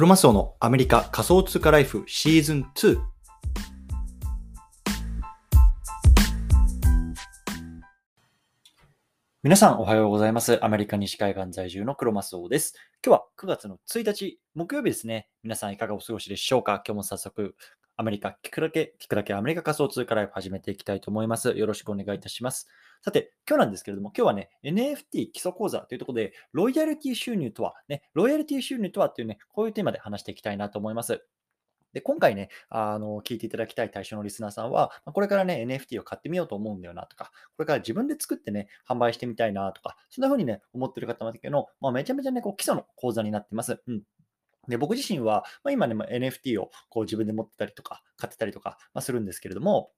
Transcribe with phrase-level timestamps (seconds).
[0.00, 2.98] クロマスオのアメリカ仮想通貨ライフシーズン2。
[9.42, 10.58] 皆さんおはようございます。
[10.64, 12.74] アメリカ西海岸在住のクロマスオです。
[13.04, 15.28] 今日は9月の1日、木曜日ですね。
[15.42, 16.82] 皆さんいかがお過ごしでしょうか？
[16.82, 17.54] 今日も早速、
[17.98, 21.50] アメリカ聞くだけ、聞くだけアメリカ仮想通貨ライフ始めていきたいと思います。
[21.50, 22.68] よろしくお願いいたします。
[23.02, 31.24] さて、今日なんですけれども、今日はね、NFT 基礎講座というところで、ロイヤリティ収入とは、ね、ロイヤリティ収入とはっていうね、こういうテーマで話していきたいなと思います。
[31.94, 43.82] で、今回ね、あの、聞いていただきたい対象のリスナーさんは、これからね、NFT を買ってみようと思うんだよなとか、これから自分で作ってね、販売してみたいなとか、そんな風にね、思ってる方だけの、まあ、めちゃめちゃね、こう基礎の講座になってます。
[43.86, 44.02] うん。
[44.68, 49.90] で、僕自身は、まあ、今ね、まあ NFT をこう自分で持ってたりとか、買ってたりとか、まあ、するんですけれども、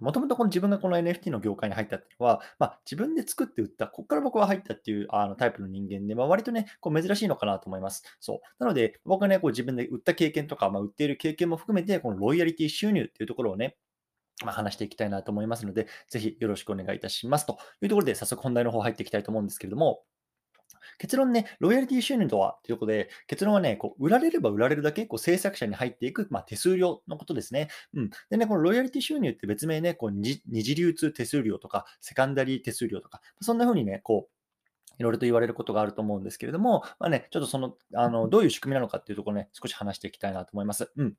[0.00, 8.02] もともとこの自分がこの NFT の業界に入ったっていうのは、まあ、自分で作って売った、ここから僕は入ったっていうあのタイプの人間で、まあ、割とね、こう珍しいのかなと思います。
[8.20, 8.40] そう。
[8.58, 13.76] なので、僕はね、こう自分で売った経験とか、まあ、売っている経験も含めて、このロイヤリティ収入っていうところをね、
[14.44, 17.46] ま、話していきたいなと思いますので、ぜひよろしくお願いいたします。
[17.46, 20.02] というところで、早速本題の方入っていきたいと思うんですけれども、
[20.98, 27.68] 結論ね、ロイヤリティ収入とはということで、結論はね、こう売られれば売られるだけこう制作者に入っていく、まあ、手数料のことですね。
[27.94, 28.10] うん。
[28.30, 34.32] でね、このロイヤリティ収入って別名ね、こう二次流通手数料とか、セカンダリー手数料とか、そんな風にね、こう、
[34.98, 40.92] いろいろと言われることがあると思うんですけれども、まあね、ちょっとその、あの、どういう仕組みなのかっていうところね、少し話していきたいなと思います。
[40.96, 41.14] うん。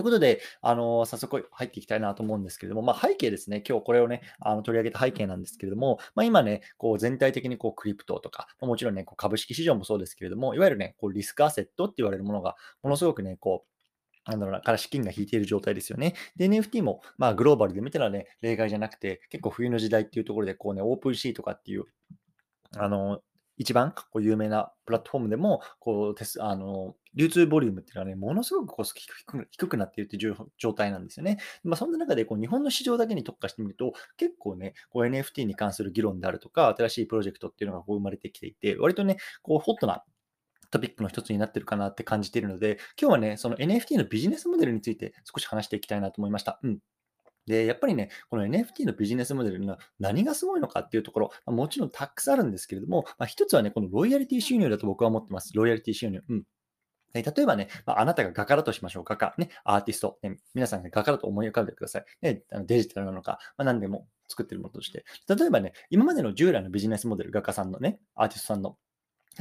[0.00, 13.66] ということで、あの早速入っていきたいなと思うんですけれども、まあ、背景ですね、今日これをね、あの取り上げた背景なんですけれども、まあ、今ね、こう全体的にこうクリプトとか、もちろんね、こう株式市場もそうですけれども、いわゆるね、こうリスクアセットって言われるものが、ものすごくね、こ
[14.26, 16.14] う、なんだろうな、から資金が引いている状態ですよね。
[16.36, 21.84] で、NFT も、まあ、グローバルで見たらね、例外じゃなくて、結構冬の時代っていうところで、こうね、オープンシーとかっていう、
[22.76, 23.20] あの、
[23.60, 31.38] 一番こう有名なプラットフォームでも、こうテスあの流通ボリュームっていうのはね、ものすごくこう低く低くなっているという状態なんですよね。
[31.64, 40.04] まあ、そんな中でこう日本の市場だけに特化してみると、結構ね、こう NFT に関する議論であるとか、新しいプロジェクトっていうのがこう生まれてきていて、割とね、こうホットな
[40.70, 46.60] トピックの一つになってるかなって感じているので、今日はね、その NFT のビジネスモデルについて少し話していきたいなと思いました。
[46.62, 46.78] うん。
[47.46, 55.52] で、やっぱりね、この NFT のビジネスモデルの何がすごいのかっていうところ、まもちろんたくさんあるんですけれども、まあ、一つはね、このロイヤリティ収入だと僕は思ってます。
[55.54, 56.22] ロイヤリティ収入。
[56.28, 56.44] うん。
[57.12, 59.04] 例えばね、まあ、あなたが画家だとしましょう。
[59.04, 62.04] 画家、ね、アーティスト、ね、皆さんが画家だと思い浮かべてください。
[62.22, 65.04] ね、あのデジタルなのか、まあ、何でも作ってるものとして。
[65.28, 68.76] 例えばね、今までの従来のビジネスモデル、画家さんのね、アーティストさんの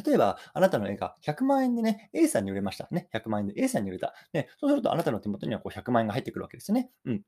[0.06, 2.88] 例えば、あなたの絵が100万円でね、A さんに売れました。
[2.92, 4.14] ね、100万円で A さんに売れた。
[4.34, 6.90] ね、そうするとあなたの手元にはこう100万円が入ってくるわけですよね。
[7.06, 7.22] うん。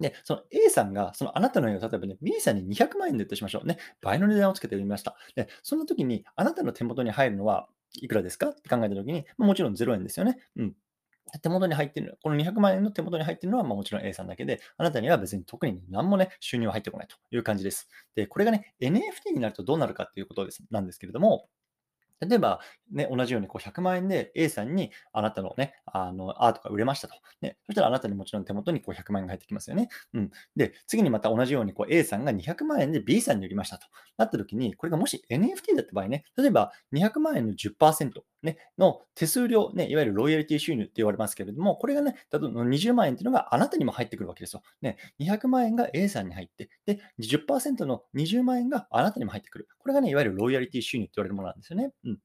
[0.00, 3.78] で、その A さんが、そのあなたの絵を例えばね、B さんに200万円で売ったしましょうね。
[4.00, 5.16] 倍の値段をつけて売りました。
[5.36, 7.68] で、その時に、あなたの手元に入るのは
[8.00, 8.50] いくらですか？
[8.50, 10.38] って考えたときに、もちろん0円ですよね。
[10.56, 10.74] うん。
[11.42, 17.88] 手元に入っている、この200万円の手元に入っているのは、ま、もちろん A さんだけで、あなたには別に特に何もね、収入は入ってこないという感じです。
[18.14, 21.48] で、これがね、NFT になるとどうなるかっていうことですなんですけれども、
[22.20, 22.60] 例えば、
[22.92, 27.14] ね、同じようにこう100万円で A さんにあなたのね、あのアートが売れましたと。
[27.40, 29.88] ね、そしたらあなたにもちろん手元にこう100万円が入ってきますよね。
[30.14, 30.30] うん。
[30.56, 33.86] で、次にまた同じようにこう A さんが200万円で B さんに売りましたと
[34.16, 44.62] なった時に、これがもし NFT だった場合ね、例えば200万円の10%、ね、の手数料、ね、いわゆるロイヤリティ収入って言われますけれども、これがね、例えば20万円っていうのがあなたにも入ってくるわけですよ。
[44.82, 49.68] ね、200万円が A さんに入って、で、10%の20万円があなたにも入ってくる。
[49.78, 51.90] これがね、いわゆるロイヤリティ収入って言われるものなんですよね。
[52.04, 52.18] うん。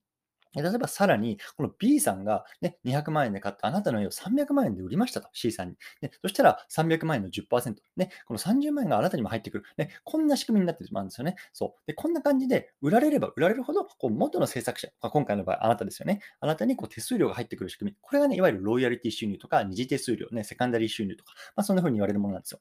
[0.55, 5.75] 例えばさらに、この B さんが、ね、200万円で買ったあなたの絵を300万円で売りましたと、C さんに。
[6.01, 9.63] ね、そしたら300万円の10%、ね、この30万円があなたにも入ってくる。
[9.77, 11.35] ね、こんな仕組みになってしまうんですよね。
[11.53, 11.87] そう。
[11.87, 16.21] で、こんな感じで、売られれば売られるほど、こう元の制作者、まあ、今回の場合あなたですよね。
[16.39, 17.97] あなたにこう手数料が入ってくる仕組み。
[18.01, 22.59] これがね、いわゆるロイヤリティ収入とか、二次手数料、ね、セカンダリー収入とか、まあ、そんな風に言われるものなんですよ。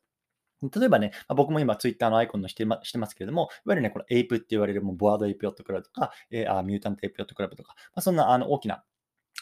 [0.63, 8.83] 例えばね、僕も今ツイッターのアイコンのして,、ま、してますけれども、いわゆるね、このエイプって言われるもう Bored Ape Yacht Club とか、えー、あ Mutant Ape Yacht Club とか、まあ、そんなあの大きな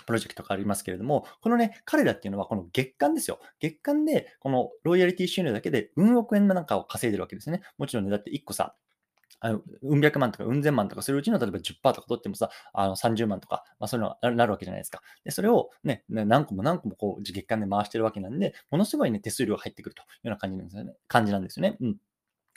[0.06, 3.40] プロジェクトがありますけれども、このね、彼らっていうのはこの月間ですよ。
[3.60, 7.62] 月間でこのロイヤリティ収入だけでうん億円のなんかを稼いでるわけですね。
[7.78, 8.76] もちろんね、だって1個さ、
[9.40, 15.02] あの、うん百万とかうん千万とかするうちの例えば10%とか取ってもさ、あの30万とか、まあ、そういうのがなるわけじゃないですか。
[15.24, 20.94] で、それをね、何個も何個もこう月間で回してるわけなんで、ものすごいね、手数料が入ってくるというような感じなんですよね。
[21.08, 21.76] 感じなんですよね。
[21.80, 21.96] うん。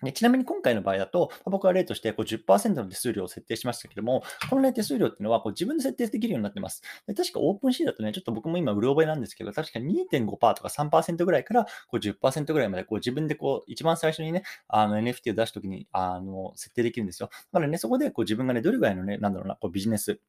[0.04, 6.82] でちなみに今回の場合だと、僕は例としてこう10%の手数料を設定しましたけども、この、ね、手数料っていうのはこう自分で設定できるようになってます。
[7.08, 17.30] で確かオープンシーだとね、ちょっと僕も今、うる覚えなんですけど、確か2.5%とか3%ぐらいからこう10%ぐらいまでこう自分でこう一番最初にね、あの NFT を出すときにあの設定できるんですよ。
[17.52, 20.20] だからね、そこでこう自分がね、どれぐらいのね、なんだろうな、こうビジネス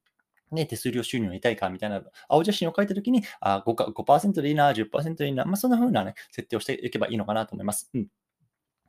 [0.53, 7.91] ね、手数料収入を得たいかみたいな青写真を書いたときに、あ 5, か5%でいいな、10%でいいな、まあ、そんな風なね、設定をしていけばいいのかなと思います。
[7.95, 8.07] うん。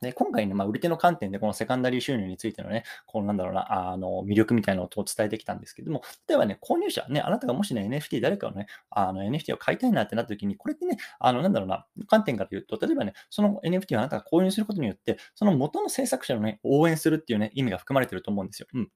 [0.02, 18.66] で、今回ね、ま、売り手の観点でこのセカンダリー収入についてのね、このなんだろうな、あの、魅力みたいなのを伝えてきたんですけども、例えばね、購入者、ね、あなたがもしね、NFT、誰かをね、あの、NFT を買いたいなってなった時に、これってね、あの、なんだろうな、観点から言うと、例えばね、その NFT をあなたが購入することによって、その元の制作者のね、応援するっていうね、意味が含まれてると思うんですよ。
[18.74, 18.88] うん。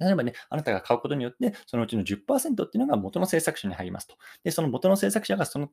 [0.00, 4.16] 例えばね、あなたが買うことによって、そのうちの10%っていうのが元の制作者に入りますと。
[4.44, 5.70] で、その元の制作者がその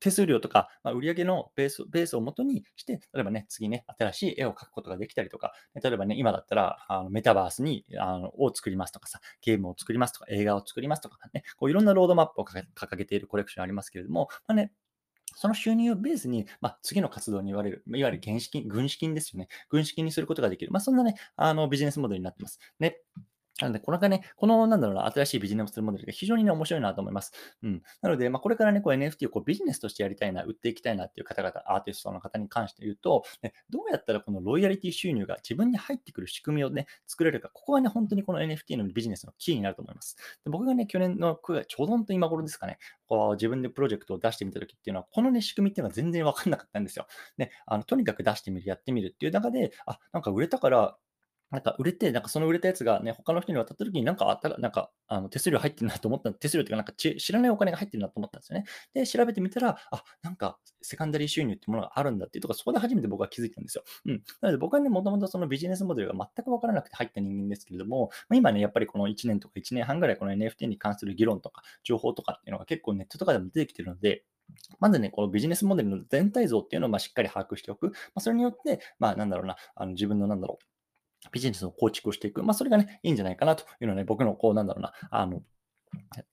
[0.00, 14.72] 手数料とか、まあ、売上のベースベースを元にして、例えばね、次ね、新しい絵を描くことができたりとか、例えばね、今だったら、あのメタバースにあのを作りますとかさ、ゲームを作りますとか、映画を作りますとかね、こういろんなロードマップを掲げているコレクションありますけれども、まあね、
[15.36, 19.48] その収入をベースに、まあ、次の活動に言われる、いわゆる原資金、軍資金ですよね。
[19.68, 20.72] 軍資金にすることができる。
[20.72, 22.58] まあ、そんなね、あのビジネスモデルになってます。
[22.78, 22.98] ね。
[23.60, 27.32] なので、これがね、この、なんだろうな、新しいビジネスモデルが非常にね、面白いなと思います。
[27.62, 27.82] うん。
[28.02, 40.16] なので、まあ、これからね、こう NFT をこうビジネスとしてやりたいな、売っていきたいなっていう方々、アーティストの方に関して言うと、ね、どうやったらこのロイヤリティ収入が自分に入ってくる仕組みをね、作れるか、ここはね、本当にこの NFT のビジネスのキーになると思います。
[40.44, 47.06] で僕がね、去年の9月、ちょうど本当今頃ですかね、こう自分でプロジェクトを出してみたときっていうのは、このね、仕組みっていうのは全然わかんなかったんですよ。
[47.38, 50.96] ね、あのとにかく出してみる、やってみるっていう中で、あ、なんか売れたから、
[51.50, 58.64] なんか売れて、なんかその売れたやつがね、他の人に渡った時になんかあったら、なんかあの手数料入ってるなと思った、手数料っていうかなんか知らないお金が入ってるなと思ったんですよね。
[58.94, 63.84] で、調べてみたら、あ、なんかセカンダリー収入ってものがあるんだっていうとこ、そこで初めて僕は気づいたんですよ。
[64.06, 64.22] うん。
[64.40, 74.24] なので僕はね、もともとそのビジネスモデルが全くわからなくて入った人間ですけれども、まあ、今ね、やっぱりこの1年とか1年半ぐらいこの NFT に関する議論とか情報とかっていうのが結構ネットとかでも出てきてるので、
[74.78, 77.88] まずね、このビジネスモデルの全体像っていうのをましっかり把握しておく。
[77.88, 80.64] まあ、それによって、まあなんだろうな、あの自分のなんだろう、
[81.32, 82.42] ビジネスの構築をしていく。
[82.42, 85.42] まあ、それがね、いいんじゃないかなというのはね、僕の、こう、なんだろうな、あの、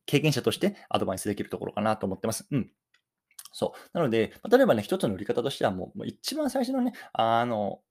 [0.06, 2.48] 経験者としてアドバイスできるところかなと思ってます。
[2.52, 2.72] うん。
[3.52, 3.98] そう。
[3.98, 7.82] なので、例えばね、一つの売り方としてはもう、一番最初のね、あの、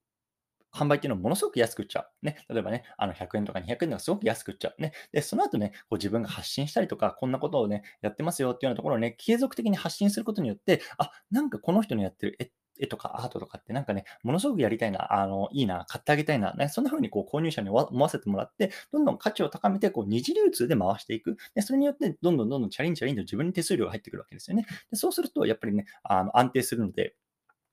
[0.76, 2.26] 販売っていうのをものすごく安く売っちゃう。
[2.26, 2.44] ね。
[2.50, 4.82] 例えばね、あの100円とか200円とかすごく安く売っちゃう。
[4.82, 4.92] ね。
[5.10, 21.36] で、その後ね、こう自分が発信したりとか、こんなことをね、やってますよっていうようなところをね、継続的に発信することによって、あ、なんかこの人のやってる絵とかアートとかってなんかね、ものすごくやりたいな、あの、いいな、買ってあげたいな、ね、そんな風にこう購入者に思わせてもらって、どんどん価値を高めて、こう二次流通で回していく。
[21.54, 24.66] で、それによって、どんどんどんどんチャリンチャリンと自分に手数料が入ってくるわけですよね。
[24.90, 27.14] でそうすると、やっぱりね、あの安定するので、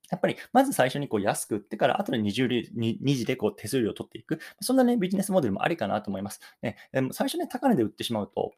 [0.09, 4.39] やっぱり、まず最初にこう安く売ってから、後で二次でこう手数料を取っていく。
[4.61, 6.39] そんなね、ビジネスモデルもありかなと思います。
[6.61, 6.77] ね、
[7.11, 8.53] 最初ね、高値で売ってしまうと、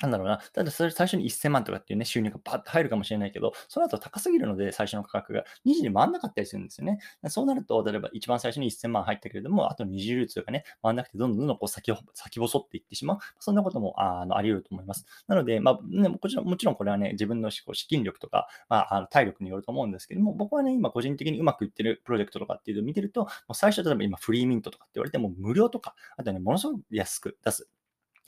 [0.00, 0.40] なんだろうな。
[0.52, 6.98] ただ、それ最初に1000万とかっていうね、収入がバッと入るかもしれないけど、その後高すぎるので、最初の価格が2時に回んなかったりするんですよね。
[7.28, 13.18] そうなると、例えば一番最初に1000万入ったけれども、あと20流通がね、回んなくて、どんどんどんどんこう先先細っていってしまう。
[13.38, 15.06] そんなこともあのあり得ると思います。
[15.28, 27.68] なので、まあ、ね、もちろん、もちろんこれはね、自分の資金力とか、まあ、あの体力によると思うんですけども、僕はね、今個人的にうまくいってるプロジェクトとかっていうのを見てると、もう最初、例えば今フリーミントとかって言われても無料とか、あとね、ものすごく安く出す。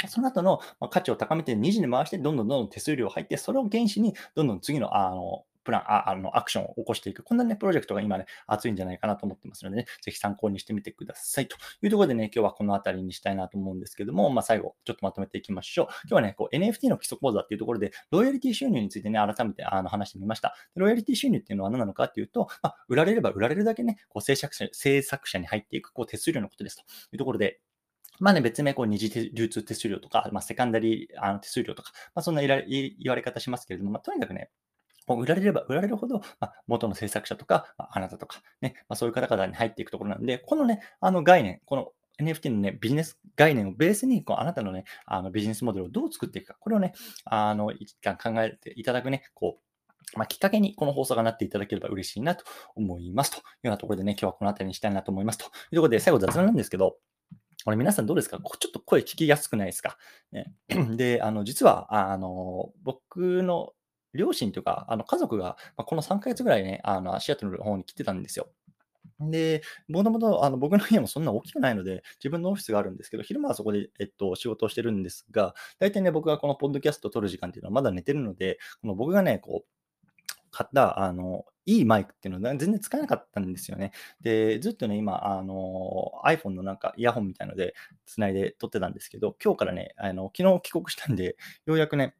[0.08, 0.60] その後の
[0.90, 7.22] 価値を高めて2次に回して、どんどんどんどん手数料入って、それを原資にどんどん次のあのプラン、ああのアクションを起こしていく。
[7.22, 11.48] こんなね、プロジェクトが今ね、熱いんじゃないかなと思ってますのでね、ぜひ参考にしてみてください。
[11.48, 15.86] というところでね、今日はこの辺りにしたいなと思うんですけども、まあ、最後、ちょっとまとめていきましょう。
[16.04, 20.54] 今日はね、こう NFT の基礎講座っていうところで、ロイヤリティ収入についてね、改めてあの話してみました。
[20.76, 26.82] ロイヤリティ収入っていうのは何なのかっていうと、まあ、売られれば売られるだけね、こう制作者制作者に入っていくこう手数料のことですと
[27.12, 27.60] いうところで、
[28.20, 32.50] まあね、別名、こう、二次流通手数料とか、まあ、セカンダリーあの手数料とか、まあ、そんな言
[33.06, 34.50] われ方しますけれども、まあ、とにかくね、
[35.06, 46.94] もう売られれば売られるほど、まあ、元の制作者とか、まあ、あなたとか、ね、まあ、そういう方々に入っていくところなんで、このね、あの概念、この NFT のね、ビジネス概念をベースに、こうあなたのね、あのビジネスモデルをどう作っていくか、これをね、
[47.24, 52.44] あの、一旦考えていただくね、こう、まあ、きっかけにこの放送がなっていただければ嬉しいなと
[52.76, 53.30] 思います。
[53.32, 55.38] というようなところでね、今日はこの辺りにしたいなと思います。
[55.38, 56.96] というところで、最後雑談なんですけど、
[57.64, 58.38] これ皆さんどうですか？
[58.38, 59.96] ちょっと声聞きやすくないですか、
[60.32, 60.52] ね、
[60.96, 63.72] で、あの、実は、あの、僕の
[64.12, 68.48] 両親というか、あの家族が、まこの3ヶ月ぐらいね、あの、シアトルの方に来てたんですよ。
[69.20, 79.68] で、もともとあの僕の家もそんな大きくないので、自分のオフィスがあるんですけど、昼間はそこで、えっと、仕事をしてるんですが、大体ね、僕がこのポッドキャストを撮る時間っていうのはまだ寝てるので、この僕がね、こう、
[80.50, 83.92] 買った、あの、いいマイクっていうのは全然使えなかったんですよね。
[84.20, 87.74] で、ずっとね、今、あの、iPhone のなんかイヤホンみたいので
[88.06, 92.14] 繋いで撮ってたんですけど、今日からね、あの、昨日帰国したんで、ようやくね、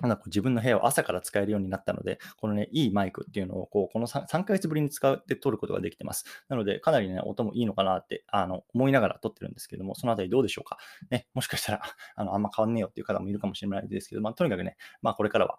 [0.00, 6.24] なんかこう自分の部屋を朝から使えるようになったので、このね、いいマイクっていうのを、こう、この 3, 3ヶ月ぶりに使って撮ることができてます。
[6.48, 10.76] なので、かなりね、音もいいのかなって、あの、思いながら撮ってるんですけども、そのあたりどうでしょうか。
[11.10, 11.82] ね、もしかしたら、
[12.14, 15.58] あの、あんま変わんねえよっていう方もいるかもしれないですけど、まあ、とにかくね、まあ、これからは、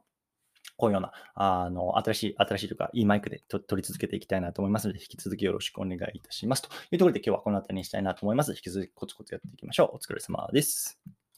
[0.78, 6.62] こういうような、あの、新しい、新しいというか、いいマイクで取り続けていきたいなと思いますので、引き続きよろしくお願いいたします。
[6.62, 8.52] というところで今日はこの辺りにしたいなと思います。
[8.52, 9.96] 引き続きコツコツやっていきましょう。
[9.96, 11.17] お疲れ様です。